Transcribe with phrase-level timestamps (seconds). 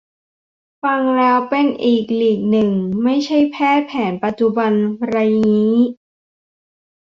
[0.83, 2.71] ฟังแล้วเป็นอีกลีกนึง
[3.03, 4.71] ไม่ใช่แพทย์แผนปัจจุบัน
[5.07, 5.15] ไร
[5.53, 5.75] งี้